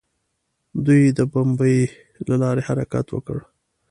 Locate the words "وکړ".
3.11-3.37